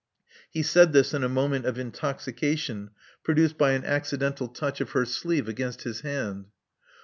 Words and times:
He 0.49 0.63
said 0.63 0.93
this 0.93 1.13
in 1.13 1.23
a 1.23 1.29
moment 1.29 1.67
of 1.67 1.77
intoxication, 1.77 2.89
produced 3.23 3.55
by 3.55 3.73
an 3.73 3.85
accidental 3.85 4.47
touch 4.47 4.81
of 4.81 4.93
her 4.93 5.05
sleeve 5.05 5.47
against 5.47 5.83
his 5.83 6.01
hand. 6.01 6.47